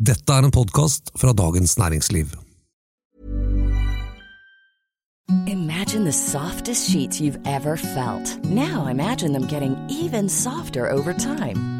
[0.00, 2.30] Dette er en podkast fra Dagens Næringsliv.
[5.46, 8.44] Imagine the softest sheets you've ever felt.
[8.44, 11.79] Now imagine them getting even softer over time.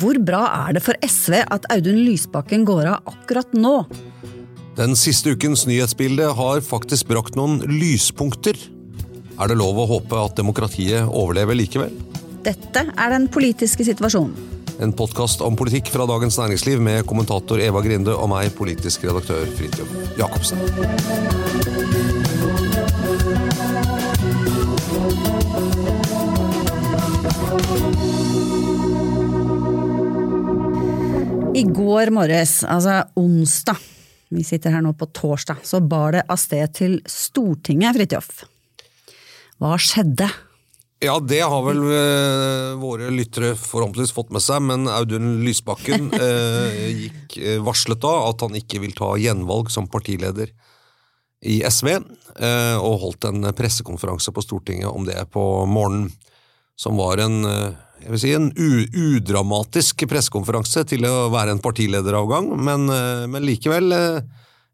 [0.00, 3.82] Hvor bra er det for SV at Audun Lysbakken går av akkurat nå?
[4.78, 8.56] Den siste ukens nyhetsbilde har faktisk brakt noen lyspunkter.
[9.36, 11.92] Er det lov å håpe at demokratiet overlever likevel?
[12.46, 14.32] Dette er den politiske situasjonen.
[14.80, 19.44] En podkast om politikk fra Dagens Næringsliv med kommentator Eva Grinde og meg, politisk redaktør
[19.58, 20.64] Fridtjof Jacobsen.
[31.58, 33.78] I går morges, altså onsdag,
[34.28, 38.44] vi sitter her nå på torsdag, så bar det av sted til Stortinget, Fridtjof.
[39.58, 40.28] Hva skjedde?
[41.00, 46.78] Ja, det har vel eh, våre lyttere forhåpentligvis fått med seg, men Audun Lysbakken eh,
[47.04, 50.52] gikk eh, varslet da at han ikke vil ta gjenvalg som partileder
[51.46, 56.10] i SV, eh, og holdt en pressekonferanse på Stortinget om det på morgenen,
[56.78, 57.72] som var en, eh,
[58.04, 63.90] jeg vil si, en udramatisk pressekonferanse til å være en partilederavgang, men, eh, men likevel
[63.92, 64.20] eh,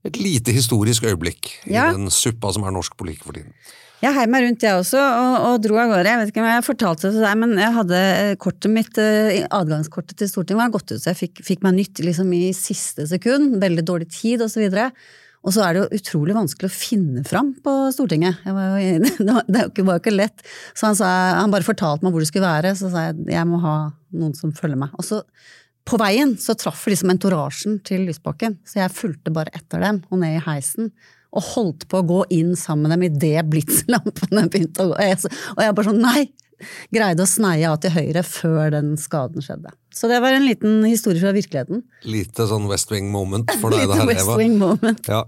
[0.05, 1.89] et lite historisk øyeblikk Ja.
[1.89, 3.57] i den suppa som er norsk politikk for tiden.
[4.05, 6.11] Jeg heiv meg rundt jeg også, og, og dro av gårde.
[6.11, 8.01] Jeg vet ikke om jeg fortalte det til deg, men jeg hadde
[8.37, 8.99] kortet mitt,
[9.49, 13.07] adgangskortet til Stortinget var gått ut, så jeg fikk, fikk meg nytt liksom i siste
[13.09, 13.57] sekund.
[13.65, 14.61] Veldig dårlig tid, og så.
[15.45, 18.41] Og så er det jo utrolig vanskelig å finne fram på Stortinget.
[18.49, 18.95] Var jo,
[19.27, 20.45] det var jo ikke, var ikke lett.
[20.73, 21.11] Så han, sa,
[21.41, 23.75] han bare fortalte meg hvor det skulle være, så sa jeg jeg må ha
[24.17, 24.95] noen som følger meg.
[24.97, 25.21] Og så
[25.85, 30.23] på veien så traff liksom entorasjen til Lysbakken, så jeg fulgte bare etter dem og
[30.23, 30.89] ned i heisen.
[31.35, 34.97] Og holdt på å gå inn sammen med dem idet blitslampene begynte å gå.
[34.97, 36.31] Og jeg bare sånn nei!
[36.95, 39.73] Greide å sneie av til høyre før den skaden skjedde.
[39.95, 41.85] Så det var en liten historie fra virkeligheten.
[42.09, 44.39] Lite sånn West Wing moment for deg Lite her, West Eva.
[44.41, 45.11] Wing moment.
[45.11, 45.23] Ja.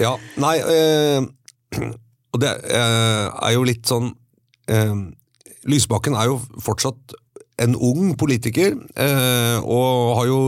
[0.00, 0.14] ja.
[0.42, 1.30] Nei øh,
[2.30, 4.12] Og det øh, er jo litt sånn
[4.70, 5.00] øh,
[5.70, 7.16] Lysbakken er jo fortsatt
[7.60, 8.72] en ung politiker,
[9.68, 10.38] og har jo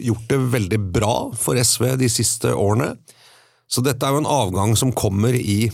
[0.00, 2.94] gjort det veldig bra for SV de siste årene.
[3.68, 5.66] Så dette er jo en avgang som kommer i,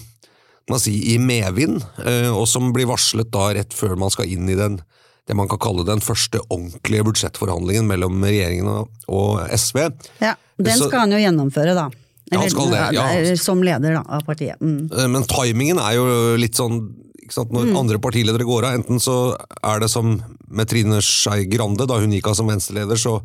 [0.71, 4.49] man si, i medvind, eh, og som blir varslet da rett før man skal inn
[4.49, 4.81] i den,
[5.29, 8.69] det man kan kalle den første ordentlige budsjettforhandlingen mellom regjeringen
[9.09, 9.91] og, SV.
[10.25, 11.89] Ja, Den Så- skal han jo gjennomføre, da.
[12.31, 13.37] Ja, han skal det, ja.
[13.37, 14.59] som leder da, av partiet.
[14.61, 14.91] Mm.
[14.93, 16.95] Eh, Men timingen er jo litt sånn
[17.29, 17.53] ikke sant?
[17.53, 21.99] Når andre partiledere går av, enten så er det som med Trine Skei Grande, da
[22.01, 23.21] hun gikk av som venstreleder, så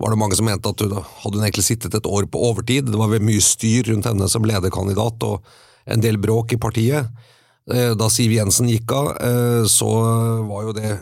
[0.00, 2.88] var det mange som mente at hun, hadde hun egentlig sittet et år på overtid.
[2.88, 5.42] Det var mye styr rundt henne som lederkandidat, og
[5.86, 7.08] en del bråk i partiet.
[7.72, 9.90] Eh, Da Siv Jensen gikk av, eh, så
[10.46, 10.92] var jo det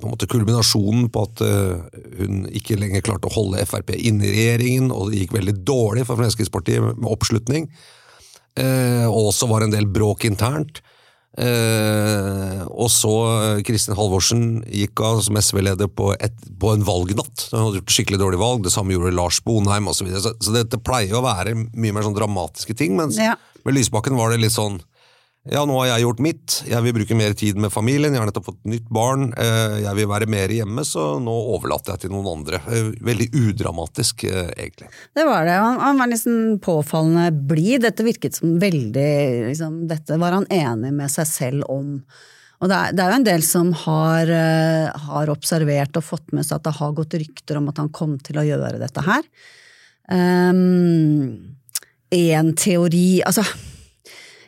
[0.00, 4.26] på en måte kulminasjonen på at eh, hun ikke lenger klarte å holde Frp inne
[4.26, 7.70] i regjeringen, og det gikk veldig dårlig for Fremskrittspartiet med oppslutning.
[8.54, 10.76] Og også var en del bråk internt.
[11.34, 13.14] Og så
[13.66, 17.48] Kristin Halvorsen gikk av som SV-leder på, på en valgnatt.
[17.50, 20.04] Hun hadde gjort skikkelig dårlig valg, det samme gjorde Lars Bonheim osv.
[20.04, 20.34] Så, videre.
[20.38, 23.34] så dette pleier å være mye mer sånn dramatiske ting, mens Ja.
[23.64, 24.80] Med Lysbakken var det litt sånn
[25.44, 28.30] ja, nå har jeg gjort mitt, jeg vil bruke mer tid med familien, jeg har
[28.30, 32.14] nettopp fått nytt barn, eh, jeg vil være mer hjemme, så nå overlater jeg til
[32.14, 32.62] noen andre.
[32.64, 34.88] Eh, veldig udramatisk, eh, egentlig.
[35.12, 35.58] Det var det.
[35.60, 37.84] Han, han var liksom påfallende blid.
[37.84, 39.10] Dette virket som veldig
[39.50, 41.98] liksom, Dette var han enig med seg selv om.
[42.64, 44.32] Og det er, det er jo en del som har,
[45.10, 48.16] har observert og fått med seg at det har gått rykter om at han kom
[48.24, 49.28] til å gjøre dette her.
[50.08, 51.52] Um,
[52.34, 53.44] en teori Altså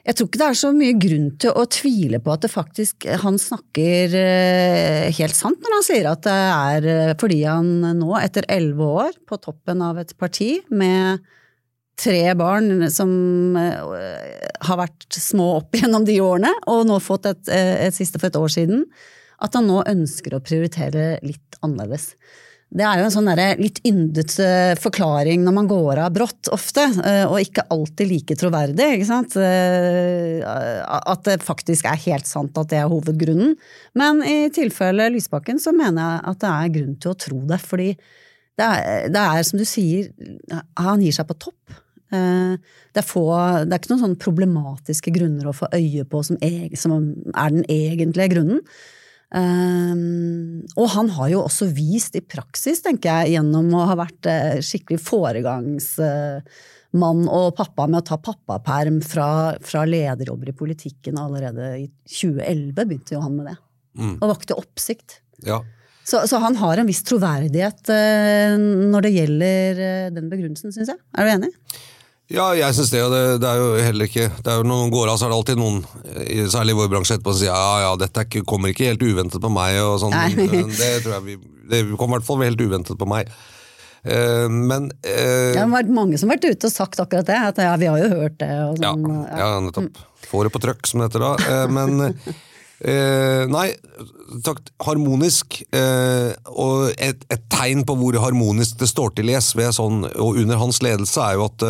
[0.06, 3.08] jeg tror ikke det er så mye grunn til å tvile på at det faktisk
[3.24, 8.12] han snakker eh, helt sant når han sier at det er eh, fordi han nå,
[8.20, 11.26] etter elleve år på toppen av et parti med
[11.98, 13.10] tre barn som
[13.58, 18.30] eh, har vært små opp gjennom de årene, og nå fått et, et siste for
[18.30, 18.86] et år siden,
[19.42, 22.12] at han nå ønsker å prioritere litt annerledes.
[22.76, 24.34] Det er jo en sånn litt yndet
[24.82, 28.88] forklaring når man går av brått, ofte, eh, og ikke alltid like troverdig.
[28.98, 29.36] ikke sant?
[29.40, 33.54] Eh, at det faktisk er helt sant at det er hovedgrunnen.
[33.96, 37.60] Men i tilfelle Lysbakken så mener jeg at det er grunn til å tro det.
[37.64, 37.88] Fordi
[38.56, 40.12] det er, det er som du sier,
[40.76, 41.78] han gir seg på topp.
[42.12, 42.60] Eh,
[42.92, 43.24] det er, få,
[43.64, 46.38] det er ikke noen sånn problematiske grunner å få øye på som,
[46.76, 48.60] som er den egentlige grunnen.
[49.34, 54.28] Um, og han har jo også vist i praksis, tenker jeg, gjennom å ha vært
[54.30, 61.18] uh, skikkelig foregangsmann uh, og pappa med å ta pappaperm fra, fra lederjobber i politikken
[61.18, 63.56] allerede i 2011, begynte jo han med det.
[63.98, 64.14] Mm.
[64.20, 65.18] Og vakte oppsikt.
[65.46, 65.58] Ja.
[66.06, 68.54] Så, så, han har en viss troverdighet uh,
[68.94, 69.82] når det gjelder
[70.14, 71.02] den begrunnelsen, syns jeg.
[71.18, 71.50] Er du enig?
[72.32, 73.02] Ja, jeg syns det.
[73.06, 75.26] Og det, det, er jo heller ikke det er jo Når noen går av, så
[75.26, 75.82] er det alltid noen,
[76.50, 79.42] særlig i vår bransje, etterpå som sier ja, ja, dette ikke, kommer ikke helt uventet
[79.42, 79.78] på meg.
[79.84, 80.16] og sånn.
[80.80, 81.36] Det tror jeg vi,
[81.70, 83.30] det kom i hvert fall helt uventet på meg.
[84.06, 87.38] Uh, men uh, Det har vært mange som har vært ute og sagt akkurat det.
[87.52, 88.50] At ja, vi har jo hørt det.
[88.68, 90.02] Og sånn, ja, ja, nettopp.
[90.26, 91.32] Får det på trøkk, som det heter da.
[91.46, 92.10] Uh, men
[93.50, 93.68] nei,
[94.44, 95.62] sagt, harmonisk.
[95.72, 100.60] og et, et, tegn på hvor harmonisk det står til i SV sånn, og under
[100.60, 101.64] hans ledelse, er jo at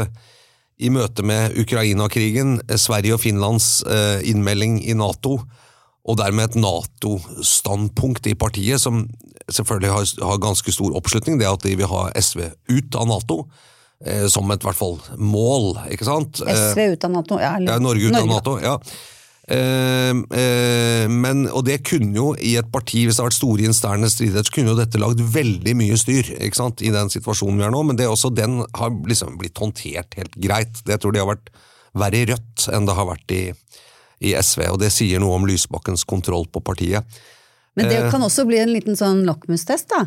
[0.76, 5.40] i møte med Ukraina-krigen, eh, Sverige og Finlands eh, innmelding i Nato,
[6.06, 9.06] og dermed et Nato-standpunkt i partiet, som
[9.50, 13.46] selvfølgelig har, har, ganske stor oppslutning, det at de vil ha SV ut av Nato.
[14.04, 16.42] Eh, som et hvert fall mål, ikke sant?
[16.44, 17.54] SV ut av Nato, ja.
[17.56, 18.26] ja Norge ut Norge.
[18.26, 18.76] av Nato, ja.
[19.46, 23.68] Eh, eh, men, og det kunne jo, i et parti, hvis det har vært store
[23.68, 27.60] interne stridigheter, så kunne jo dette lagd veldig mye styr ikke sant, i den situasjonen
[27.60, 27.84] vi er nå.
[27.86, 30.82] Men det også, den har liksom blitt håndtert helt greit.
[30.86, 31.52] Det tror de har vært
[31.96, 33.44] verre i Rødt enn det har vært i,
[34.26, 34.66] i SV.
[34.72, 37.06] Og det sier noe om Lysbakkens kontroll på partiet.
[37.78, 40.02] Men det eh, kan også bli en liten sånn lakmustest da,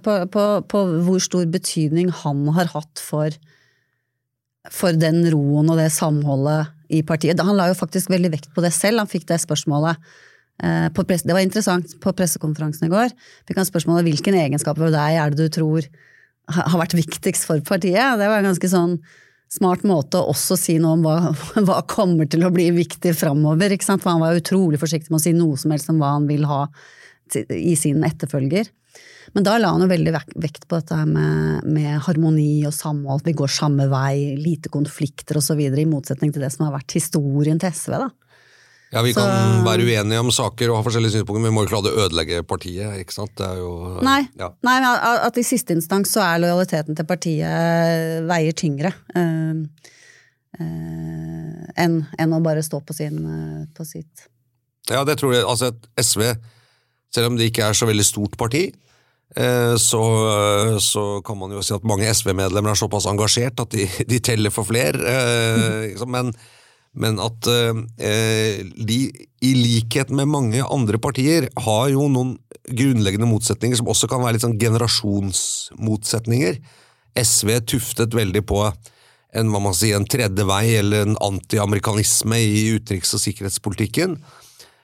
[0.00, 3.36] på, på, på, hvor stor betydning han har hatt for,
[4.72, 7.40] for den roen og det samholdet i partiet.
[7.44, 10.00] Han la jo faktisk veldig vekt på det selv, han fikk det spørsmålet.
[10.62, 11.94] Eh, det var interessant.
[12.00, 13.14] På pressekonferansen i går
[13.46, 15.88] fikk han spørsmålet hvilken egenskaper ved deg er det du tror
[16.48, 18.18] har vært viktigst for partiet.
[18.18, 18.98] Det var en ganske sånn
[19.52, 21.32] smart måte å også si noe om hva,
[21.66, 23.76] hva kommer til å bli viktig framover.
[23.84, 26.48] For han var utrolig forsiktig med å si noe som helst om hva han vil
[26.48, 26.66] ha
[27.52, 28.70] i sin etterfølger.
[29.34, 33.36] Men da la han jo veldig vekt på dette med, med harmoni og samhold, vi
[33.36, 37.74] går samme vei, lite konflikter osv., i motsetning til det som har vært historien til
[37.74, 37.98] SV.
[38.06, 38.08] da.
[38.94, 39.20] Ja, Vi så...
[39.20, 41.94] kan være uenige om saker og ha forskjellige synspunkter, men vi må ikke la det
[42.04, 42.96] ødelegge partiet.
[43.02, 43.34] ikke sant?
[43.36, 43.72] Det er jo...
[44.06, 44.48] Nei, ja.
[44.64, 44.88] Nei men
[45.28, 48.94] at i siste instans så er lojaliteten til partiet veier tyngre.
[49.12, 49.60] Uh,
[50.56, 54.24] uh, enn en å bare stå på, sin, uh, på sitt.
[54.88, 55.44] Ja, det tror jeg.
[55.44, 56.24] Altså, SV,
[57.12, 58.87] selv om det ikke er så veldig stort parti, Eh,
[59.78, 60.02] så,
[60.80, 64.54] så, kan man jo si at mange SV-medlemmer er såpass engasjert at de, de teller
[64.54, 64.98] for flere.
[64.98, 66.32] Eh, men,
[66.98, 68.98] men, at eh, de,
[69.44, 72.36] i likhet med mange andre partier, har jo noen
[72.68, 76.58] grunnleggende motsetninger som også kan være litt sånn generasjonsmotsetninger.
[77.18, 78.64] SV tuftet veldig på
[79.36, 84.16] en, hva man sier, en tredje vei eller en antiamerikanisme i utenriks- og sikkerhetspolitikken.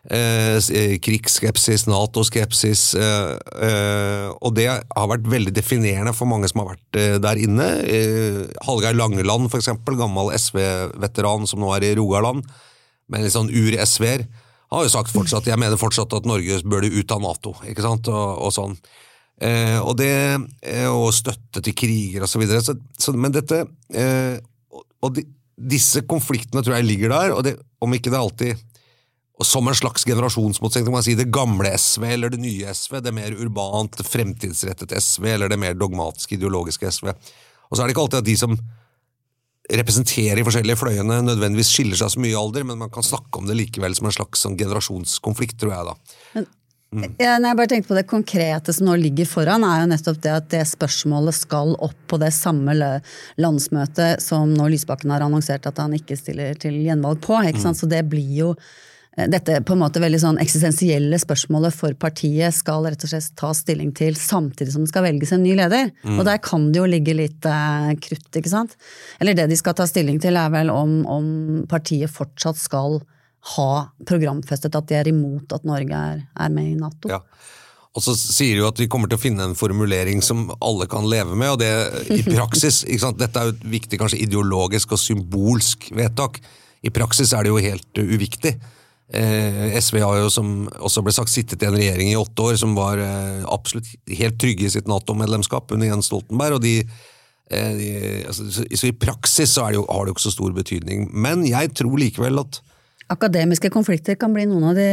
[0.05, 2.93] Eh, eh, krigsskepsis, Nato-skepsis.
[2.95, 3.31] Eh,
[3.69, 7.69] eh, og det har vært veldig definerende for mange som har vært eh, der inne.
[7.89, 12.45] Eh, Hallgeir Langeland, eksempel, gammel SV-veteran som nå er i Rogaland,
[13.09, 14.27] men litt sånn ur-SV-er,
[14.75, 18.09] har jo sagt fortsatt jeg mener fortsatt at Norge bør ut av Nato, ikke sant,
[18.11, 18.77] og, og sånn.
[19.85, 20.15] og det,
[20.89, 22.43] og støtte til kriger og så.
[22.99, 23.61] Så, men dette
[25.05, 28.74] Og de, disse konfliktene tror jeg ligger der, og det, om ikke det alltid
[29.43, 30.95] som en slags generasjonsmotsetning.
[30.95, 35.59] Man det gamle SV eller det nye SV, det mer urbant, fremtidsrettet SV eller det
[35.59, 37.11] mer dogmatiske, ideologiske SV.
[37.69, 38.59] Og så er det ikke alltid at de som
[39.75, 43.41] representerer de forskjellige fløyene, nødvendigvis skiller seg så mye i alder, men man kan snakke
[43.41, 46.45] om det likevel som en slags sånn generasjonskonflikt, tror jeg da.
[47.19, 50.21] Ja, nei, jeg bare tenkte på Det konkrete som nå ligger foran, er jo nettopp
[50.23, 52.77] det at det spørsmålet skal opp på det samme
[53.41, 57.41] landsmøtet som nå Lysbakken har annonsert at han ikke stiller til gjenvalg på.
[57.49, 57.81] ikke sant?
[57.81, 58.53] Så det blir jo
[59.15, 63.53] dette på en måte veldig sånn eksistensielle spørsmålet for partiet skal rett og slett ta
[63.55, 65.93] stilling til samtidig som det skal velges en ny leder.
[66.17, 68.75] Og der kan det jo ligge litt eh, krutt, ikke sant.
[69.23, 71.29] Eller det de skal ta stilling til er vel om, om
[71.71, 72.99] partiet fortsatt skal
[73.55, 73.71] ha
[74.09, 77.13] programfestet at de er imot at Norge er, er med i Nato.
[77.13, 77.21] Ja.
[77.95, 80.89] Og så sier de jo at vi kommer til å finne en formulering som alle
[80.91, 81.71] kan leve med, og det
[82.11, 83.21] i praksis ikke sant?
[83.21, 86.41] Dette er jo et viktig kanskje ideologisk og symbolsk vedtak.
[86.85, 88.57] I praksis er det jo helt uviktig.
[89.13, 92.57] Eh, SV har jo, som også ble sagt, sittet i en regjering i åtte år
[92.61, 96.79] som var eh, absolutt helt trygge i sitt Nato-medlemskap under Jens Stoltenberg, og de,
[97.53, 97.91] eh, de
[98.31, 101.11] altså, så, i praksis så det jo, har det jo ikke så stor betydning.
[101.13, 102.63] Men jeg tror likevel at
[103.13, 104.85] Akademiske konflikter kan bli noen av de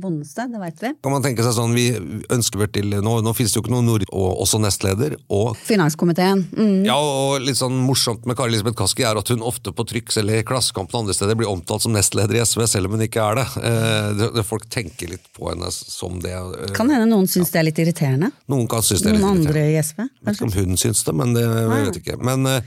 [0.00, 0.90] vondeste, det veit vi.
[1.04, 1.90] kan man tenke seg sånn, vi
[2.32, 4.04] ønsker vel til, Nå, nå finnes det jo ikke noen nord...
[4.16, 5.16] Og også nestleder.
[5.28, 6.46] og Finanskomiteen.
[6.56, 6.86] Mm.
[6.88, 10.08] Ja, og litt sånn morsomt med Kari Elisabeth Kaski er at hun ofte på trykk,
[10.22, 13.04] eller i Klassekampen og andre steder blir omtalt som nestleder i SV, selv om hun
[13.06, 13.46] ikke er det.
[13.70, 16.32] Eh, folk tenker litt på henne som det.
[16.32, 18.32] eh, Kan hende noen syns det er litt irriterende.
[18.50, 19.44] Noen kan synes det er litt irriterende.
[19.44, 20.00] Noen andre i SV.
[20.08, 22.18] Jeg vet ikke om hun syns det, men det jeg vet ikke.
[22.32, 22.60] Men eh,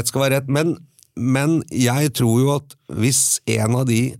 [0.00, 0.48] rett skal være rett.
[0.56, 0.76] Men,
[1.16, 4.14] men jeg tror jo at hvis en av de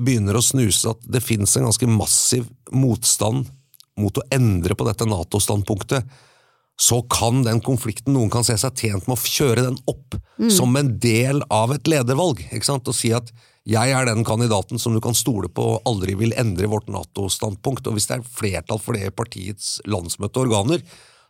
[0.00, 3.50] begynner å snuse at det finnes en ganske massiv motstand
[4.00, 6.06] mot å endre på dette Nato-standpunktet,
[6.80, 10.16] så kan den konflikten noen kan se seg tjent med å kjøre den opp
[10.48, 12.40] som en del av et ledervalg.
[12.48, 12.88] ikke sant?
[12.88, 13.28] Og si at
[13.68, 17.84] jeg er den kandidaten som du kan stole på og aldri vil endre vårt Nato-standpunkt.
[17.84, 20.80] Og hvis det er flertall for det i partiets landsmøteorganer,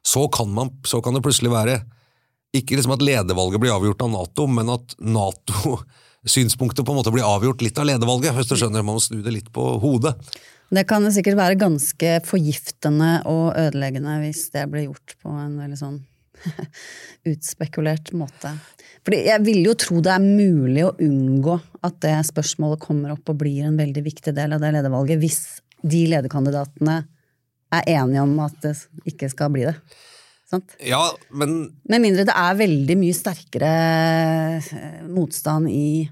[0.06, 1.80] så kan, man, så kan det plutselig være
[2.56, 7.26] ikke liksom at ledervalget blir avgjort av Nato, men at Nato-synspunktet på en måte blir
[7.26, 10.16] avgjort litt av ledervalget, hvis du skjønner, man må snu det litt på hodet.
[10.70, 15.78] Det kan sikkert være ganske forgiftende og ødeleggende hvis det blir gjort på en veldig
[15.78, 15.96] sånn
[17.32, 18.52] utspekulert måte.
[19.06, 23.32] Fordi jeg vil jo tro det er mulig å unngå at det spørsmålet kommer opp
[23.32, 25.40] og blir en veldig viktig del av det ledervalget, hvis
[25.80, 27.00] de lederkandidatene
[27.74, 28.74] er enige om at det
[29.08, 29.74] ikke skal bli det.
[30.50, 30.72] Sant?
[30.82, 33.68] Ja, men Med mindre det er veldig mye sterkere
[34.74, 36.08] eh, motstand i,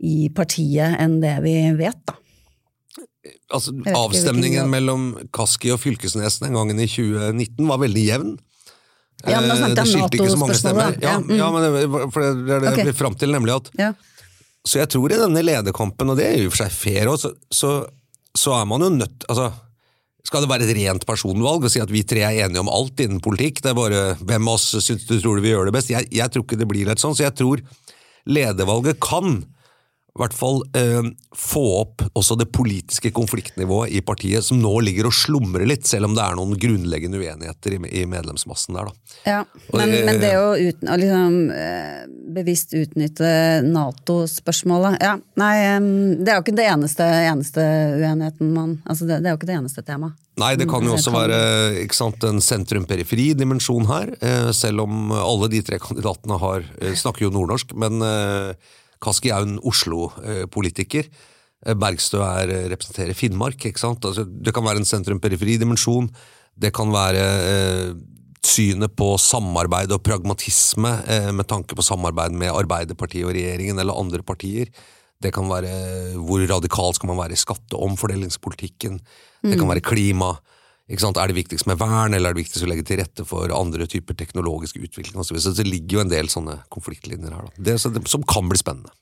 [0.00, 2.16] i partiet enn det vi vet, da.
[3.52, 8.34] altså, avstemningen mellom Kaski og Fylkesnes den gangen i 2019 var veldig jevn.
[9.24, 11.04] Ja, men da Eh, snakket det jeg om skilte ikke så mange NATO-spørsmålet, stemmer.
[11.04, 11.36] Ja, mm.
[11.38, 12.98] ja, men det, for det er det jeg Ok.
[12.98, 13.92] fram til, nemlig at Ja.
[14.64, 17.08] Så jeg tror i denne lederkampen, og det er jo i og for seg fair
[17.12, 17.70] også, så, så,
[18.32, 19.50] så er man jo nødt altså,
[20.24, 23.00] Skal det være et rent personvalg og si at vi tre er enige om alt
[23.04, 23.60] innen politikk?
[23.60, 25.92] Det er bare hvem av oss syns du tror du vil gjøre det best?
[25.92, 27.60] Jeg, jeg tror ikke det blir litt sånn, så jeg tror
[28.24, 29.42] ledervalget kan
[30.22, 31.02] hvert fall eh,
[31.34, 36.06] få opp også det politiske konfliktnivået i partiet, som nå ligger og slumrer litt, selv
[36.06, 38.90] om det er noen grunnleggende uenigheter i, i medlemsmassen der.
[38.92, 39.16] da.
[39.26, 39.40] Ja,
[39.72, 42.04] Og men, det- men det å, uten, å liksom, eh,
[42.34, 43.32] bevisst utnytte
[43.66, 45.54] Nato-spørsmålet ja, Nei,
[46.22, 47.64] det er jo ikke det eneste, eneste
[47.98, 50.14] uenigheten man altså det, det er jo ikke det eneste temaet.
[50.38, 51.36] Nei, det kan jo også være
[51.94, 57.30] sant, en sentrum-periferi-dimensjon her, eh, selv om alle de tre kandidatene har, eh, snakker jo
[57.34, 58.54] nordnorsk, men eh,
[59.02, 61.08] Kaski er jo en Oslo-politiker.
[61.64, 63.58] Eh, Bergstø er, eh, representerer Finnmark.
[63.58, 64.04] ikke sant?
[64.04, 66.10] Altså, det kan være en sentrum-periferi-dimensjon.
[66.58, 67.94] Det kan være eh,
[68.44, 73.98] synet på samarbeid og pragmatisme eh, med tanke på samarbeid med Arbeiderpartiet og regjeringen eller
[73.98, 74.68] andre partier.
[75.22, 79.00] Det kan være eh, hvor radikal skal man være i skatteomfordelingspolitikken.
[79.44, 80.34] Det kan være klima.
[80.84, 83.86] Er det viktigst med vern, eller er det viktigst å legge til rette for andre
[83.88, 87.48] typer teknologisk utvikling Og Så, så det ligger jo en del sånne konfliktlinjer her.
[87.56, 88.92] Det, som kan bli spennende.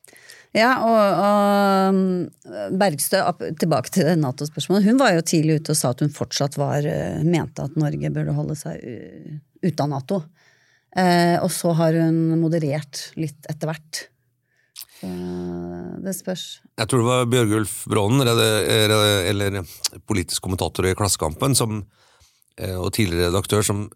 [0.53, 3.23] Ja, og, og um, Bergstø,
[3.59, 7.25] tilbake til Nato-spørsmålet, hun var jo tidlig ute og sa at hun fortsatt var, eh,
[7.25, 8.85] mente at Norge burde holde seg
[9.65, 10.21] ute av Nato.
[10.93, 14.03] Eh, og så har hun moderert litt etter hvert.
[15.03, 15.09] Så
[16.03, 16.45] det spørs.
[16.79, 19.63] Jeg tror det var Bjørgulf Brånen, eller
[20.07, 21.81] politisk kommentator i Klassekampen, som,
[22.59, 23.89] eh, og tidligere redaktør, som,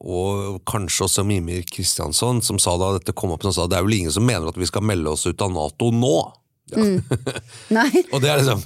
[0.00, 3.84] og kanskje også Mimir Kristiansson, som sa da dette kom opp, som sa det er
[3.84, 6.16] vel ingen som mener at vi skal melde oss ut av Nato nå.
[7.76, 8.64] Nei, Og det er liksom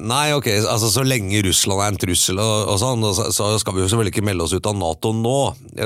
[0.00, 3.74] Nei, ok, altså så lenge Russland er en trussel, og, og sånn, så, så skal
[3.76, 5.34] vi jo selvfølgelig ikke melde oss ut av Nato nå.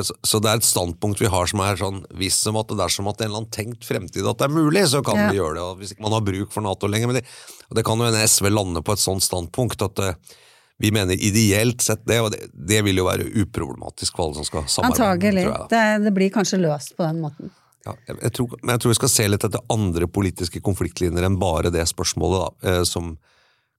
[0.06, 2.76] Så, så det er et standpunkt vi har som er sånn Hvis som at det
[2.78, 5.18] dersom at det er en eller annen tenkt fremtid at det er mulig, så kan
[5.18, 5.24] Ja.
[5.32, 5.64] vi gjøre det.
[5.64, 7.10] og Hvis ikke man har bruk for Nato lenger.
[7.10, 7.24] Men det,
[7.66, 10.36] og det kan jo hende SV lander på et sånt standpunkt at uh,
[10.80, 14.46] vi mener ideelt sett det, og det, det vil jo være uproblematisk for alle som
[14.46, 15.02] skal samarbeide.
[15.02, 15.48] antagelig.
[15.74, 17.50] Det, det blir kanskje løst på den måten.
[17.84, 21.40] Ja, jeg, tror, men jeg tror vi skal se litt etter andre politiske konfliktlinjer enn
[21.42, 23.16] bare det spørsmålet, da, eh, som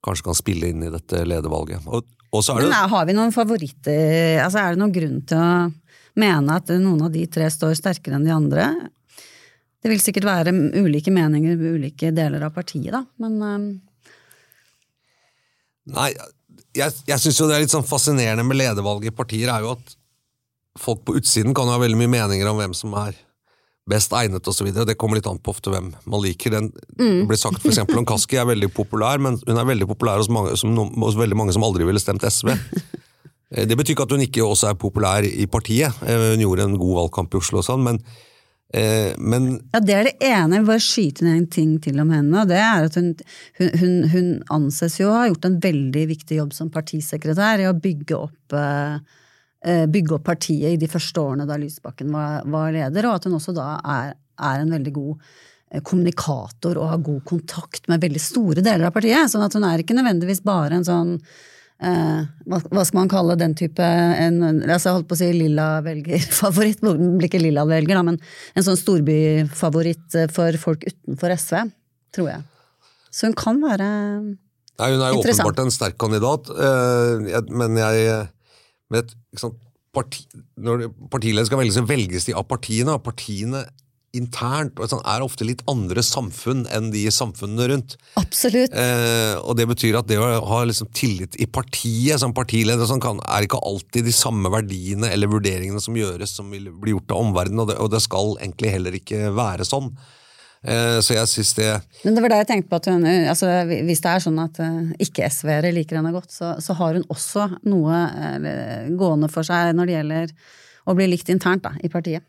[0.05, 1.85] kanskje kan spille inn i dette ledervalget.
[1.87, 4.41] Og, og Men det, har vi noen favoritter?
[4.43, 5.51] Altså, er det noen grunn til å
[6.21, 8.67] mene at noen av de tre står sterkere enn de andre?
[9.81, 13.71] Det vil sikkert være ulike meninger i ulike deler av partiet, da, men um,
[15.91, 16.11] Nei,
[16.77, 19.73] jeg, jeg syns jo det er litt sånn fascinerende med ledervalget i partier, er jo
[19.73, 19.95] at
[20.79, 23.17] folk på utsiden kan ha veldig mye meninger om hvem som er
[23.91, 24.71] best egnet osv.
[24.73, 26.55] Det kommer litt an på ofte hvem man liker.
[26.55, 30.21] Den, Det ble sagt eksempel om Kaski er veldig populær, men hun er veldig populær
[30.23, 32.55] hos, mange, som, hos veldig mange som aldri ville stemt SV.
[33.51, 35.91] Eh, Det betyr ikke at hun ikke også er populær i partiet.
[36.07, 37.97] Eh, Hun gjorde en god valgkamp i Oslo og sånn, men,
[38.73, 40.55] eh, men Ja, det er det ene.
[40.55, 42.41] Jeg Bare skyte ned en ting til om henne.
[42.41, 43.15] og det er at hun,
[43.59, 47.75] hun, hun, anses jo å ha gjort en veldig viktig jobb som partisekretær i å
[47.75, 48.99] bygge opp, eh,
[49.61, 53.37] bygge opp partiet i de første årene da Lysbakken var, var leder, og at hun
[53.37, 55.13] også da er, er en veldig god
[55.69, 59.29] eh, kommunikator og har god kontakt med veldig store deler av partiet.
[59.29, 63.37] sånn at hun er ikke nødvendigvis bare en sånn eh, hva, hva skal man kalle
[63.39, 67.65] den type en, altså Jeg holdt på å si lilla velgerfavoritt, det blir ikke lilla
[67.69, 68.21] velger, da, men
[68.55, 71.57] en sånn storbyfavoritt eh, for folk utenfor SV,
[72.15, 72.47] tror jeg.
[73.11, 73.87] Så hun kan være
[74.81, 78.29] Nei, hun er jo åpenbart en sterk kandidat, eh, men jeg
[78.91, 79.59] men et, sant,
[79.95, 80.25] parti,
[80.59, 83.65] Når partiledere skal velges, så velges de av partiene, og partiene
[84.17, 87.95] internt og sånn, er ofte litt andre samfunn enn de samfunnene rundt.
[88.19, 88.73] Absolutt.
[88.75, 93.03] Eh, og det betyr at det å ha liksom tillit i partiet som partileder sånn,
[93.03, 97.15] kan, er ikke alltid de samme verdiene eller vurderingene som gjøres som vil bli gjort
[97.15, 99.93] av omverdenen, og det, og det skal egentlig heller ikke være sånn.
[100.61, 101.69] Eh, så jeg syns det
[102.03, 104.59] Men det var det jeg tenkte på at hun, altså, Hvis det er sånn at
[104.61, 109.73] eh, ikke-SV-ere liker henne godt, så, så har hun også noe eh, gående for seg
[109.73, 110.35] når det gjelder
[110.85, 112.21] å bli likt internt da, i partiet.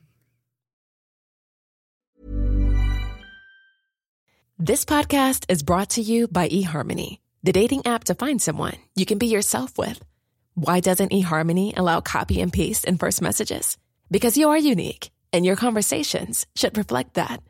[4.57, 9.05] This podcast is brought to you by eHarmony, the dating app to find someone you
[9.05, 10.01] can be yourself with.
[10.55, 13.77] Why doesn't eHarmony allow copy and paste in first messages?
[14.11, 17.43] Because you are unique, and your conversations should reflect that.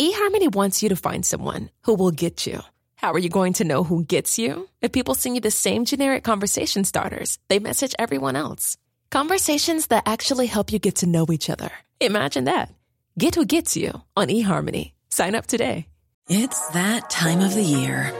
[0.00, 2.60] eHarmony wants you to find someone who will get you.
[2.94, 4.68] How are you going to know who gets you?
[4.80, 8.76] If people send you the same generic conversation starters, they message everyone else.
[9.10, 11.70] Conversations that actually help you get to know each other.
[12.00, 12.72] Imagine that.
[13.18, 14.92] Get who gets you on eHarmony.
[15.08, 15.88] Sign up today.
[16.28, 18.12] It's that time of the year.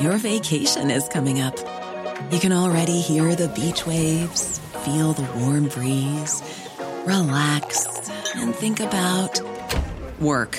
[0.00, 1.56] Your vacation is coming up.
[2.30, 6.42] You can already hear the beach waves, feel the warm breeze,
[7.06, 9.40] relax, and think about
[10.20, 10.58] work.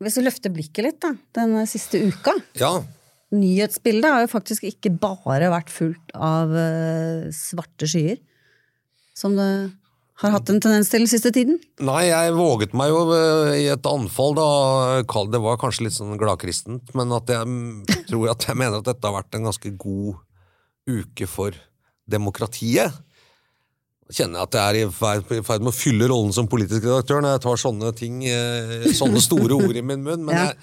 [0.00, 2.32] Hvis vi løfter blikket litt, da, den siste uka.
[2.60, 2.78] Ja,
[3.30, 8.18] Nyhetsbildet har jo faktisk ikke bare vært fullt av eh, svarte skyer,
[9.14, 9.46] som det
[10.20, 11.60] har hatt en tendens til den siste tiden.
[11.86, 14.48] Nei, jeg våget meg jo eh, i et anfall da,
[15.30, 19.06] det var kanskje litt sånn gladkristent, men at jeg tror at jeg mener at dette
[19.06, 20.18] har vært en ganske god
[20.90, 21.54] uke for
[22.10, 22.98] demokratiet.
[24.10, 27.42] Kjenner at jeg er i ferd, med å fylle rollen som politisk redaktør når jeg
[27.46, 30.46] tar sånne ting, eh, sånne store ord i min munn, men Ja.
[30.50, 30.56] jeg,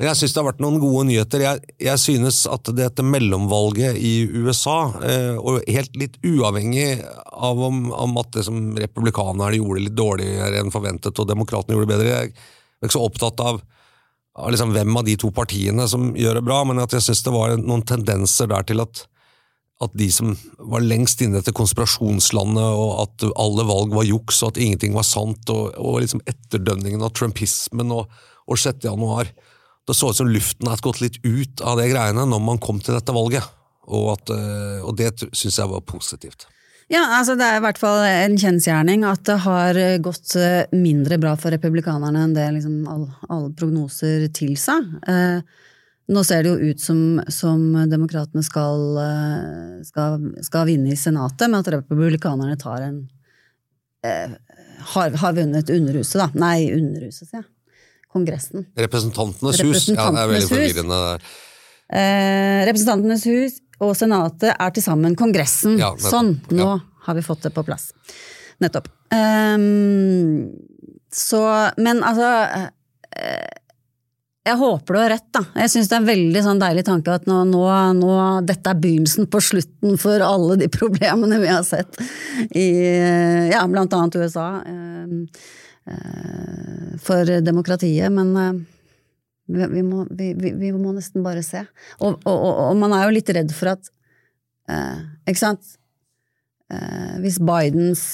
[0.00, 1.44] men syns det har vært noen gode nyheter.
[1.44, 7.92] Jeg, jeg synes at dette mellomvalget i USA, eh, og helt litt uavhengig av om,
[7.92, 12.08] om at det som republikanerne gjorde litt dårligere enn forventet, og demokratene gjorde det bedre,
[12.10, 13.60] jeg er ikke så opptatt av,
[14.40, 17.22] av liksom hvem av de to partiene som gjør det bra, men at jeg syns
[17.26, 19.04] det var noen tendenser der til at
[19.80, 20.34] at de som
[20.70, 25.06] var lengst inne etter konspirasjonslandet, og at alle valg var juks, og at ingenting var
[25.08, 28.10] sant, og, og liksom etterdønningen av trumpismen og,
[28.46, 28.84] og 6.
[28.84, 29.30] januar
[29.88, 32.78] Det så ut som luften hadde gått litt ut av det greiene når man kom
[32.84, 33.42] til dette valget,
[33.88, 36.44] og, at, eh, og det syns jeg var positivt.
[36.90, 41.18] Ja, altså det er i hvert fall en kjensgjerning at det har gått eh, mindre
[41.22, 44.76] bra for republikanerne enn det liksom all- alle prognoser tilsa.
[45.06, 45.40] Eh,
[46.10, 51.46] nå ser det jo ut som, som demokratene skal, eh, skal, skal vinne i Senatet,
[51.48, 53.00] men at republikanerne tar en
[54.06, 54.34] eh,
[54.94, 56.28] har, har vunnet Underhuset, da.
[56.40, 57.48] Nei, Underhuset, sier jeg.
[58.10, 58.64] Kongressen.
[58.80, 59.84] Representantenes hus.
[59.92, 61.00] Ja, det er veldig forvirrende.
[61.90, 65.78] Eh, Representantenes hus og Senatet er til sammen Kongressen.
[65.80, 66.78] Ja, sånn, nå Ja.
[67.06, 67.92] har vi fått det på plass.
[68.60, 68.90] Nettopp.
[69.14, 70.50] Um,
[71.12, 71.40] så,
[71.78, 72.28] men altså
[73.16, 73.59] eh,
[74.50, 75.42] Jeg håper du har rett, da.
[75.62, 77.62] Jeg syns det er en veldig sånn deilig tanke at nå, nå,
[78.00, 78.14] nå,
[78.48, 82.00] dette er begynnelsen på slutten for alle de problemene vi har sett
[82.58, 82.66] i
[83.52, 84.48] ja, blant annet USA.
[84.66, 85.20] ehm,
[85.86, 88.58] eh, for demokratiet, men eh,
[89.70, 91.62] vi, må, vi, vi, vi må nesten bare se.
[92.00, 93.92] Og, og, og, og man er jo litt redd for at
[94.70, 94.98] eh,
[95.30, 95.76] Ikke sant?
[97.18, 98.12] Hvis Bidens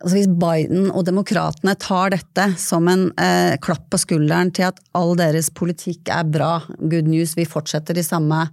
[0.00, 4.78] Altså Hvis Biden og demokratene tar dette som en eh, klapp på skulderen til at
[4.96, 8.46] all deres politikk er bra, good news, vi fortsetter i samme,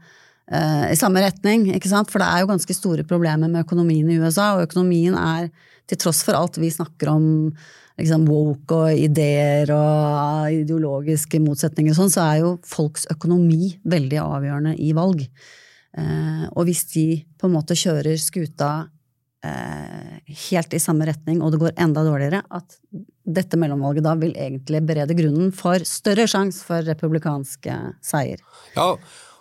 [0.52, 2.12] eh, i samme retning, ikke sant?
[2.12, 5.48] For det er jo ganske store problemer med økonomien i USA, og økonomien er,
[5.88, 7.30] til tross for alt vi snakker om
[7.98, 14.20] liksom woke og ideer og ideologiske motsetninger og sånn, så er jo folks økonomi veldig
[14.26, 15.24] avgjørende i valg.
[15.98, 17.08] Eh, og hvis de
[17.40, 18.72] på en måte kjører skuta
[19.46, 22.78] helt i samme retning, og det går enda dårligere, at
[23.28, 28.42] dette mellomvalget da vil egentlig berede grunnen for større sjanse for republikanske seier.
[28.76, 28.96] Ja,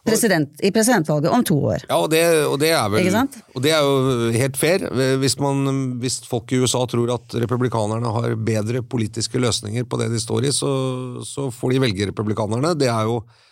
[0.07, 1.83] President, I presidentvalget om to år.
[1.89, 3.09] Ja, og det, og det er vel?
[3.57, 4.85] Og det er jo helt fair.
[5.19, 5.65] Hvis, man,
[6.03, 10.47] hvis folk i USA tror at republikanerne har bedre politiske løsninger på det de står
[10.47, 10.71] i, så,
[11.27, 12.77] så får de velge republikanerne.
[12.79, 13.46] Det er jo eh,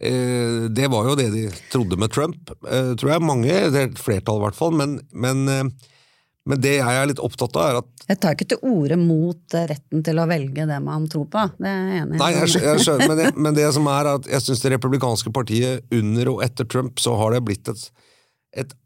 [0.00, 3.20] Det var jo det de trodde med Trump, eh, tror jeg.
[3.20, 4.72] Mange, det er et flertall i hvert fall.
[4.72, 5.90] Men, men, eh,
[6.48, 9.56] men det jeg er litt opptatt av, er at Jeg tar ikke til orde mot
[9.58, 12.22] eh, retten til å velge det man tror på, det er jeg enig i.
[12.22, 15.34] Nei, jeg, jeg skjønner, men det, men det som er at jeg syns det republikanske
[15.36, 17.86] partiet under og etter Trump, så har det blitt et,
[18.64, 18.76] et,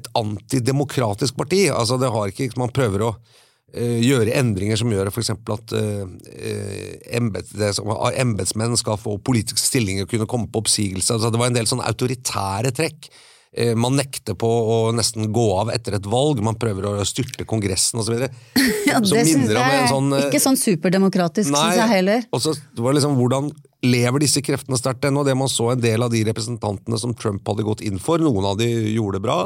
[0.00, 1.68] et antidemokratisk parti.
[1.70, 5.30] Altså det har ikke, Man prøver å eh, gjøre endringer som gjør f.eks.
[5.34, 6.04] at uh,
[7.18, 11.16] embet, det som- embetsmenn skal få politiske stillinger og kunne komme på oppsigelse.
[11.16, 13.10] Altså det var en del sånn autoritære trekk.
[13.56, 17.46] Eh, Man nekter på å nesten gå av etter et valg, man prøver å styrte
[17.48, 18.26] Kongressen osv.
[18.86, 22.26] Ja, det syns jeg en sånn, eh, ikke sånn superdemokratisk, syns jeg heller.
[22.30, 23.48] og så var det liksom, Hvordan
[23.86, 25.24] lever disse kreftene sterkt ennå?
[25.26, 28.44] Det man så en del av de representantene som Trump hadde gått inn for, noen
[28.46, 29.40] av de gjorde det bra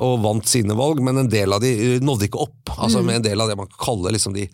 [0.00, 2.70] og vant sine valg, men en del av de eh, nådde ikke opp.
[2.78, 3.06] Altså Mm.
[3.06, 4.48] med En del av det man kaller liksom de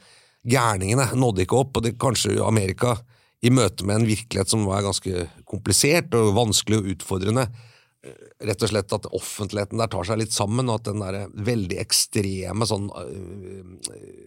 [0.47, 1.77] gærningene nådde ikke opp.
[1.77, 2.97] og det Kanskje Amerika,
[3.43, 7.45] i møte med en virkelighet som var ganske komplisert og vanskelig og utfordrende,
[8.05, 8.11] eh,
[8.45, 11.79] rett og slett at offentligheten der tar seg litt sammen, og at den der veldig
[11.79, 13.79] ekstreme sånn uh,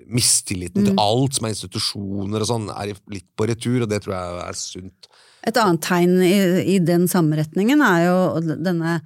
[0.08, 0.86] mistilliten Mm.
[0.86, 4.50] til alt som er institusjoner og sånn, er litt på retur, og det tror jeg
[4.50, 5.08] er sunt.
[5.43, 9.02] Et annet tegn i, i den samme retningen er jo denne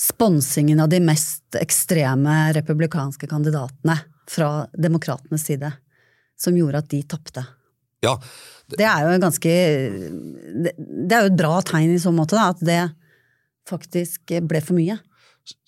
[0.00, 3.96] sponsingen av de mest ekstreme republikanske kandidatene
[4.30, 5.70] fra demokratenes side,
[6.40, 7.44] som gjorde at de tapte.
[8.04, 8.18] Ja,
[8.68, 9.50] Det er jo en ganske
[10.64, 12.82] det, det er jo et bra tegn i så måte, da, at det
[13.68, 14.98] faktisk ble for mye.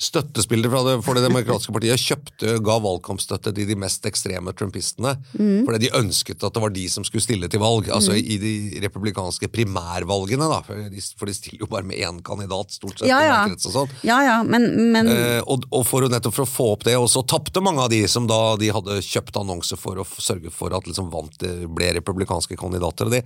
[0.01, 5.15] Støttespillere fra det, for det demokratiske partiet kjøpte, ga valgkampstøtte til de mest ekstreme trumpistene,
[5.37, 5.67] Mm.
[5.67, 7.91] fordi de ønsket at det var de som skulle stille til valg.
[7.93, 12.23] Altså i de republikanske primærvalgene, da, for de, for de stiller jo bare med én
[12.25, 13.09] kandidat, stort sett.
[13.09, 13.39] Ja, ja.
[13.53, 13.93] og sånn.
[14.05, 17.09] Ja ja, men, men Eh, og, og for nettopp for å få opp det, og
[17.12, 20.73] så tapte mange av de som da de hadde kjøpt annonser for å sørge for
[20.77, 23.07] at liksom vant det ble republikanske kandidater.
[23.07, 23.25] og det,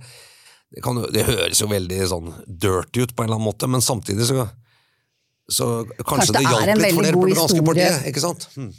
[0.75, 3.81] det, kan, det høres jo veldig sånn dirty ut på en eller annen måte, men
[3.83, 4.47] samtidig så,
[5.49, 8.07] så kanskje, Kanskje det hjalp litt for det på det danske partiet.
[8.11, 8.47] ikke sant?
[8.55, 8.71] Hmm.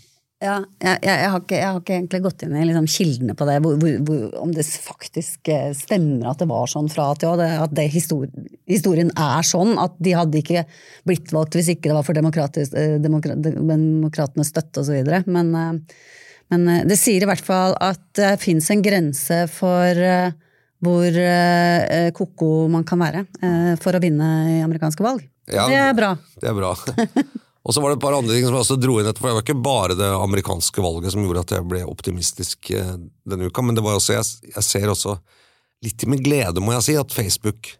[0.42, 3.34] Ja, jeg, jeg, jeg, har ikke, jeg har ikke egentlig gått inn i liksom kildene
[3.38, 7.04] på det, hvor, hvor, hvor, om det faktisk eh, stemmer at det var sånn fra
[7.14, 7.36] til Å.
[7.38, 10.64] det- At det historien, historien er sånn, at de hadde ikke
[11.06, 14.98] blitt valgt hvis ikke det var for eh, demokra demokratenes støtte osv.
[15.30, 16.02] Men, eh,
[16.50, 20.32] men eh, det sier i hvert fall at det fins en grense for eh,
[20.82, 21.14] hvor
[22.18, 23.20] ko-ko man kan være
[23.78, 25.22] for å vinne i amerikanske valg.
[25.50, 26.12] Ja, det er bra.
[26.38, 26.74] Det er bra.
[27.62, 29.30] Og så var det et par andre ting som jeg også dro inn etter, for
[29.30, 32.96] det var ikke bare det amerikanske valget som gjorde at jeg ble optimistisk eh,
[33.28, 35.14] denne uka, men det var også, jeg, jeg ser også
[35.86, 37.70] litt med glede, må jeg si, at Facebook,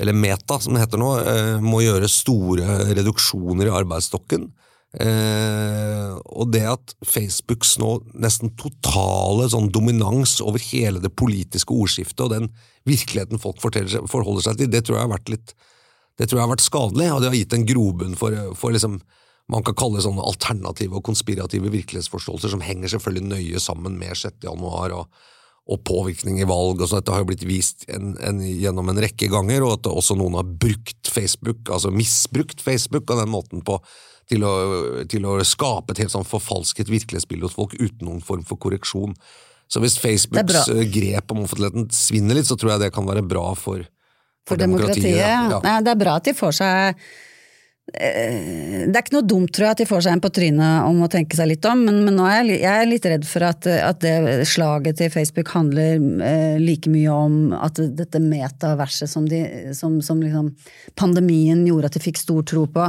[0.00, 4.48] eller Meta som det heter nå, eh, må gjøre store reduksjoner i arbeidsstokken.
[4.90, 12.24] Eh, og det at Facebooks nå nesten totale sånn dominans over hele det politiske ordskiftet
[12.24, 12.48] og den
[12.88, 15.54] virkeligheten folk forholder seg til, det tror jeg har vært litt
[16.20, 18.98] det tror jeg har vært skadelig, og det har gitt en grobunn for, for liksom,
[19.50, 24.12] man kan kalle det sånne alternative og konspirative virkelighetsforståelser som henger selvfølgelig nøye sammen med
[24.20, 24.36] 6.
[24.44, 25.22] januar og,
[25.70, 26.82] og påvirkning i valg.
[26.82, 29.90] og så Dette har jo blitt vist en, en, gjennom en rekke ganger, og at
[29.90, 33.80] også noen har brukt Facebook, altså misbrukt Facebook av den måten på
[34.30, 34.54] til å,
[35.10, 39.16] til å skape et helt sånn forfalsket virkelighetsbilde hos folk uten noen form for korreksjon.
[39.70, 43.24] Så hvis Facebooks eh, grep om offentligheten svinner litt, så tror jeg det kan være
[43.26, 43.82] bra for,
[44.50, 45.08] for, for demokratiet.
[45.08, 45.56] demokratiet.
[45.56, 45.64] Ja.
[45.64, 47.04] Nei, det er bra at de får seg
[47.94, 50.86] Eh, det er ikke noe dumt, tror jeg, at de får seg en på trynet
[50.86, 53.26] om å tenke seg litt om, men, men nå er jeg, jeg er litt redd
[53.26, 59.10] for at, at, det slaget til Facebook handler eh, like mye om at dette metaverset
[59.10, 59.42] som, de,
[59.76, 60.52] som, som liksom
[61.00, 62.86] pandemien gjorde at de fikk stor tro på,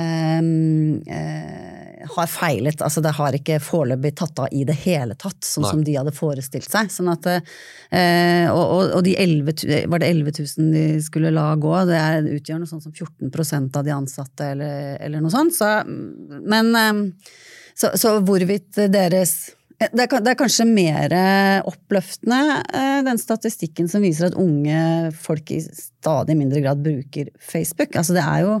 [0.00, 1.79] eh, uh,
[2.14, 2.80] har feilet.
[2.82, 5.72] Altså det har ikke foreløpig tatt av i det hele tatt, sånn Nei.
[5.74, 6.90] som de hadde forestilt seg.
[6.92, 11.76] Sånn at, eh, og, og, de 11, var det 11 000 de skulle la gå,
[11.90, 15.56] det er, utgjør noe sånt som 14% av de ansatte, eller, eller noe sånt.
[15.56, 17.06] Så, men um,
[17.74, 19.38] så, så, hvorvidt deres
[19.80, 21.12] det er, det er kanskje mer
[21.64, 22.60] oppløftende,
[23.06, 27.96] den statistikken som viser at unge folk i stadig mindre grad bruker Facebook.
[27.96, 28.58] Altså det er jo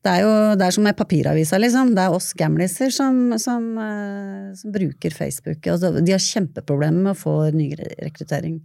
[0.00, 1.92] det er jo det er som med papiravisa, liksom.
[1.96, 5.66] Det er oss gamliser som, som, uh, som bruker Facebook.
[5.68, 8.62] Altså, de har kjempeproblemer med å få ny rekruttering.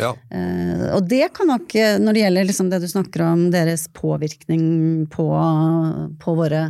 [0.00, 0.10] Ja.
[0.34, 4.64] Uh, og det kan nok, når det gjelder liksom det du snakker om, deres påvirkning
[5.14, 5.28] på,
[6.24, 6.66] på, våre,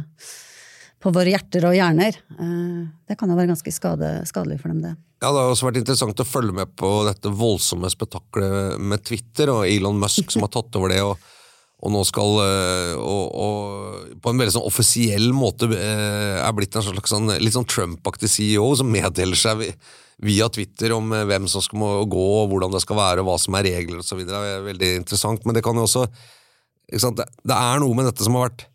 [1.00, 4.84] på våre hjerter og hjerner, uh, det kan jo være ganske skade, skadelig for dem,
[4.84, 4.92] det.
[5.24, 9.48] Ja, Det har også vært interessant å følge med på dette voldsomme spetakkelet med Twitter
[9.54, 11.00] og Elon Musk som har tatt over det.
[11.00, 11.16] og
[11.84, 16.76] og nå skal eh, og, og, på en veldig sånn offisiell måte eh, er blitt
[16.78, 19.66] en slags sånn, litt sånn Trump-aktig CEO som meddeler seg
[20.24, 23.58] via Twitter om eh, hvem som skal må gå, hvordan det skal være, hva som
[23.58, 24.22] er regler osv.
[24.24, 26.06] Det er veldig interessant, men det kan jo også
[26.88, 28.66] Det er noe med dette som har vært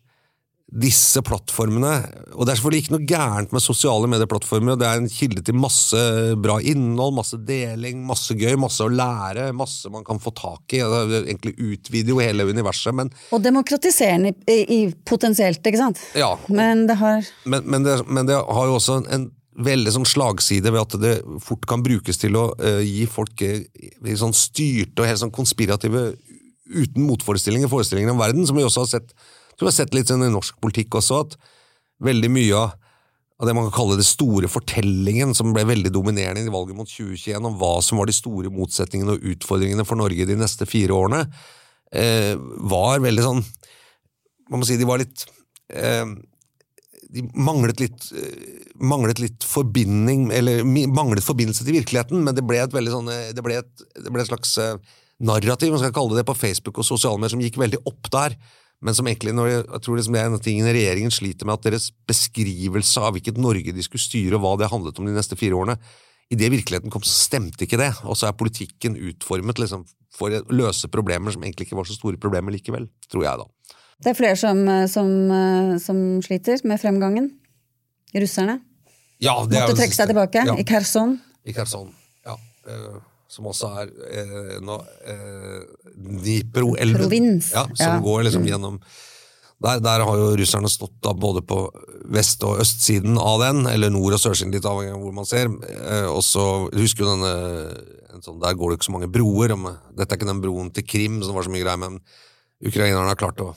[0.70, 1.92] disse plattformene
[2.36, 5.56] Og det er selvfølgelig ikke noe gærent med sosiale medieplattformer, det er en kilde til
[5.58, 6.02] masse
[6.40, 10.82] bra innhold, masse deling, masse gøy, masse å lære, masse man kan få tak i.
[11.10, 16.00] Det egentlig utvider jo hele universet, men Og demokratiserende i, i, potensielt, ikke sant?
[16.18, 16.36] Ja.
[16.48, 19.26] Men det har Men, men, det, men det, har jo også en, en
[19.60, 24.14] veldig sånn slagside ved at det fort kan brukes til å uh, gi folk uh,
[24.22, 26.12] sånn styrte og helt sånn konspirative,
[26.70, 29.14] uten motforestillinger, forestillinger om verden, som vi også har sett
[29.60, 31.34] så vi har sett litt sånn i norsk politikk også, at
[32.00, 32.70] veldig mye av,
[33.36, 36.88] av det man kan kalle det store fortellingen, som ble veldig dominerende i valget mot
[36.88, 40.96] 2021, om hva som var de store motsetningene og utfordringene for Norge de neste fire
[40.96, 41.26] årene,
[41.92, 42.32] eh,
[42.72, 43.42] var veldig sånn
[44.48, 45.24] Man må si de var litt
[45.74, 46.06] eh,
[47.10, 52.62] De manglet litt, eh, manglet litt forbinding, eller manglet forbindelse til virkeligheten, men det ble
[52.62, 54.80] et veldig sånn Det ble et, det ble et slags eh,
[55.20, 58.38] narrativ, man skal kalle det, på Facebook og sosiale medier, som gikk veldig opp der
[58.80, 61.48] men som egentlig, når jeg, jeg tror liksom det er en av tingene regjeringen sliter
[61.48, 65.08] med, at deres beskrivelse av hvilket Norge de skulle styre, og hva det handlet om
[65.08, 65.76] de neste fire årene,
[66.30, 67.90] i det virkeligheten kom, så stemte ikke det.
[68.06, 69.82] Og så er politikken utformet liksom,
[70.14, 73.76] for å løse problemer som egentlig ikke var så store problemer likevel, tror jeg, da.
[74.00, 75.10] Det er flere som, som,
[75.82, 77.26] som sliter med fremgangen?
[78.16, 78.60] Russerne?
[79.20, 80.46] Ja, det Måtte trekke seg tilbake?
[80.48, 80.56] Ja.
[80.56, 81.18] I Kherson?
[81.44, 81.92] I Kherson,
[82.24, 82.38] ja.
[83.30, 85.60] Som også er eh, no, eh,
[85.94, 87.38] Dnipro-elven.
[87.52, 88.00] Ja, som ja.
[88.02, 88.50] går liksom mm.
[88.50, 88.80] gjennom
[89.60, 91.58] der, der, har jo russerne stått da både på
[92.14, 95.50] vest- og østsiden av den, eller nord- og sørsiden, litt avhengig av hvor man ser.
[95.52, 97.34] Eh, og så husker du denne
[98.24, 99.52] sånn, Der går det ikke så mange broer.
[99.52, 102.00] Om, dette er ikke den broen til Krim som var så mye greier, men
[102.64, 103.52] ukrainerne har klart å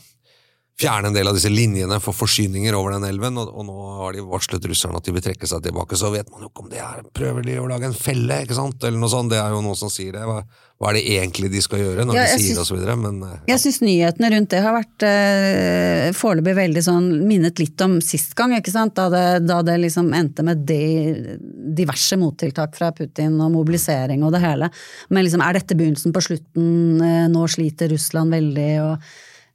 [0.79, 4.15] fjerne en del av disse linjene for forsyninger over den elven, og, og, nå har
[4.15, 5.97] de varslet russerne at de vil trekke seg tilbake.
[5.99, 8.57] Så vet man jo ikke om det er Prøver de å lage en felle, ikke
[8.57, 9.31] sant, eller noe sånt.
[9.33, 10.23] Det er jo noen som sier det.
[10.25, 10.39] Hva,
[10.81, 12.95] hva er det egentlig de skal gjøre når ja, de sier det, og så videre,
[12.99, 13.36] men ja.
[13.53, 18.33] Jeg syns nyhetene rundt det har vært eh, foreløpig veldig sånn minnet litt om sist
[18.39, 21.38] gang, ikke sant, da det, da det liksom endte med de,
[21.77, 24.71] diverse mottiltak fra Putin og mobilisering og det hele.
[25.13, 26.73] Men liksom, er dette begynnelsen på slutten?
[26.99, 29.07] Uh, nå sliter Russland veldig, og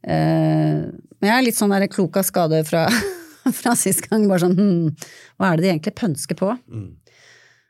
[0.09, 0.87] uh,
[1.19, 2.87] men jeg er litt sånn der klok av skade fra,
[3.61, 4.27] fra sist gang.
[4.31, 6.53] Bare sånn hm, hva er det de egentlig pønsker på?
[6.71, 6.91] Mm.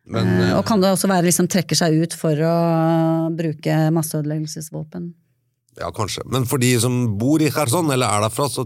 [0.09, 2.59] Men, eh, og kan det også være liksom trekker seg ut for å
[3.37, 5.11] bruke masseødeleggelsesvåpen?
[5.79, 6.25] Ja, kanskje.
[6.33, 8.65] Men for de som bor i Kherson, eller er derfra, så,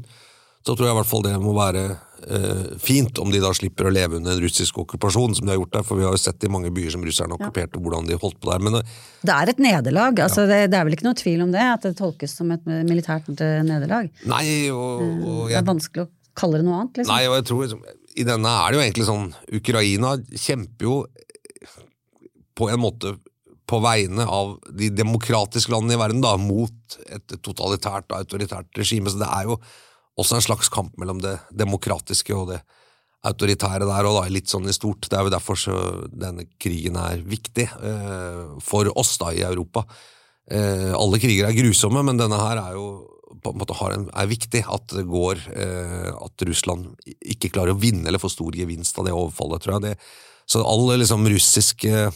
[0.62, 3.88] så tror jeg i hvert fall det må være eh, fint om de da slipper
[3.88, 5.86] å leve under en russisk okkupasjon, som de har gjort der.
[5.88, 7.82] For vi har jo sett i mange byer som russerne okkuperte, ja.
[7.82, 8.62] hvordan de holdt på der.
[8.62, 10.22] Men, eh, det er et nederlag.
[10.26, 10.52] Altså, ja.
[10.52, 11.66] det, det, er vel ikke noe tvil om det?
[11.74, 13.30] At det tolkes som et militært
[13.66, 14.12] nederlag?
[14.30, 17.02] Nei, og, og jeg, Det er vanskelig å kalle det noe annet?
[17.02, 17.14] Liksom.
[17.14, 20.96] Nei, og jeg tror liksom, i denne er det jo egentlig sånn Ukraina kjemper jo
[22.58, 23.16] på en måte
[23.72, 29.08] på vegne av de demokratiske landene i verden da, mot et totalitært autoritært regime.
[29.08, 29.56] Så det er jo
[30.20, 32.60] også en slags kamp mellom det demokratiske og det
[33.22, 35.06] autoritære der, og da litt sånn i stort.
[35.06, 35.60] Det er jo derfor
[36.10, 39.84] denne krigen er viktig eh, for oss da i Europa.
[40.50, 42.86] Eh, alle kriger er grusomme, men denne her er jo
[43.42, 44.64] på en måte en, er viktig.
[44.66, 49.06] At det går eh, At Russland ikke klarer å vinne eller få stor gevinst av
[49.06, 49.86] det overfallet, tror jeg.
[49.86, 49.94] Det,
[50.50, 52.10] så all liksom russisk eh,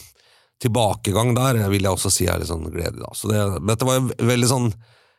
[0.61, 3.05] tilbakegang der vil jeg også si er litt sånn gledelig.
[3.05, 3.15] Da.
[3.15, 4.71] Så det, dette var jo veldig sånn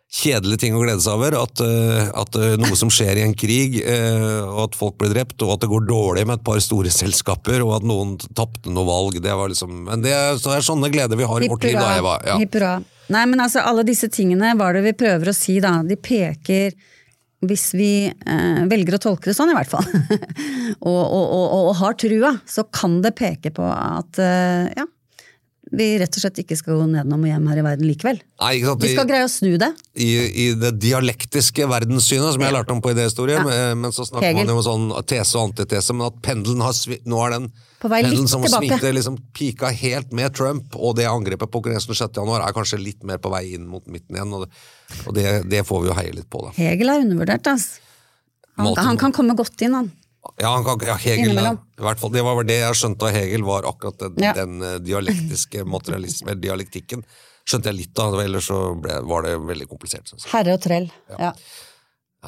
[0.09, 1.37] kjedelig ting å glede seg over.
[1.43, 5.13] At, eh, at eh, noe som skjer i en krig, eh, og at folk blir
[5.13, 8.73] drept, og at det går dårlig med et par store selskaper, og at noen tapte
[8.73, 9.21] noe valg.
[9.23, 11.79] Det var liksom, men det, så det er sånne gleder vi har i vårt liv.
[11.79, 12.21] da, Eva.
[12.27, 12.39] Ja.
[12.41, 12.77] Hippura.
[13.09, 15.79] Nei, men altså, alle disse tingene, hva er det vi prøver å si, da?
[15.87, 16.77] De peker
[17.47, 19.87] hvis vi eh, velger å tolke det sånn, i hvert fall,
[20.89, 24.87] og, og, og, og, har trua, så kan det peke på at eh, ja,
[25.71, 28.21] vi rett og slett ikke skal gå nedenom og hjem her i verden likevel.
[28.41, 28.81] Nei, sant?
[28.83, 29.69] Vi skal greie å snu det.
[30.01, 30.09] I,
[30.45, 33.75] i det dialektiske verdenssynet, som jeg lærte om på idéhistorie, Ja.
[33.77, 34.47] men så snakker Hegel.
[34.47, 37.51] man jo om sånn tese og antitese, men at pendelen har svi, nå er den
[37.83, 38.79] pendelen som tilbake.
[38.79, 42.17] svingte liksom pika helt med Trump, og det angrepet på kongressen 6.
[42.17, 44.51] januar er kanskje litt mer på vei inn mot midten igjen, og det,
[45.07, 46.55] og det, det får vi jo heie litt på, da.
[46.57, 47.85] Hegel er undervurdert, altså.
[48.59, 49.93] Han, han kan komme godt inn, han.
[50.41, 53.45] Ja, han kan, ja Hegel, i hvert fall, Det var det jeg skjønte av Hegel,
[53.47, 54.33] var akkurat den, Ja.
[54.37, 57.05] den eh, dialektiske materialisme, dialektikken.
[57.49, 60.11] Skjønte jeg litt av, ellers så ble, var det veldig komplisert.
[60.33, 60.91] Herre og trell.
[61.19, 61.33] Ja.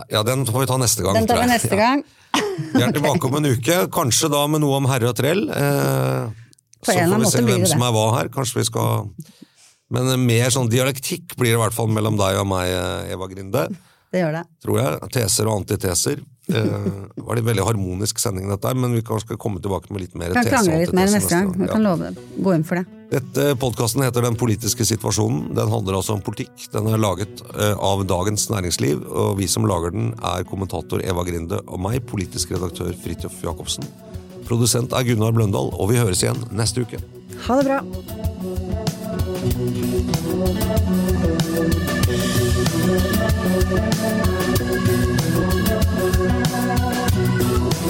[0.08, 1.14] Ja, den får vi ta neste gang.
[1.18, 1.82] Den tar vi neste Ja.
[1.82, 2.04] gang.
[2.72, 5.48] Vi er tilbake om en uke, kanskje da med noe om herre og trell.
[5.50, 6.30] Eh,
[6.86, 8.28] så får vi se hvem som er hva her.
[8.32, 9.10] Kanskje vi skal
[9.90, 13.12] Men eh, mer sånn dialektikk blir det i hvert fall mellom deg og meg, eh,
[13.16, 13.64] Eva Grinde.
[14.12, 14.44] Det gjør det.
[14.62, 15.10] Tror jeg.
[15.16, 16.22] Teser og antiteser.
[16.50, 20.06] Eh, det var en veldig harmonisk sending, dette men vi kan skal komme tilbake med
[20.06, 21.52] litt mer kan krangle litt mer neste gang.
[21.56, 22.24] Vi kan love det.
[22.42, 22.86] Gå inn for det.
[23.10, 25.54] Dette Podkasten heter Den politiske situasjonen.
[25.58, 26.52] Den handler altså om politikk.
[26.70, 31.26] Den er laget eh, av Dagens Næringsliv, og vi som lager den, er kommentator Eva
[31.26, 33.84] Grinde og meg, politisk redaktør Fridtjof Jacobsen.
[34.46, 36.98] Produsent er Gunnar Bløndal, og vi høres igjen neste uke.
[37.46, 37.78] Ha det bra.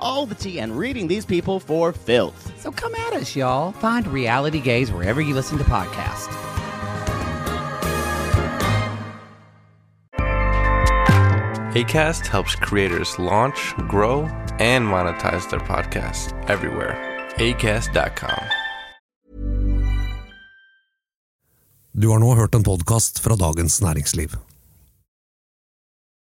[0.00, 2.52] all the tea and reading these people for filth.
[2.60, 3.72] so come at us, y'all.
[3.72, 6.34] Find Reality Gaze wherever you listen to podcasts.
[11.74, 14.22] ACAST helps creators launch, grow,
[14.58, 16.96] and monetize their podcasts everywhere.
[17.36, 18.42] ACAST.com.
[21.92, 24.47] Du har nå hørt en podkast fra Dagens Næringsliv.